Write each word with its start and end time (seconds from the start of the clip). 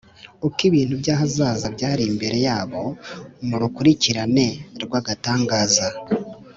Uko 0.47 0.59
ibintu 0.69 0.93
by’ahazaza 1.01 1.65
byari 1.75 2.03
imbere 2.11 2.37
yabo 2.47 2.81
mu 3.47 3.55
rukurikirane 3.61 4.47
rw’agatangaza 4.83 5.87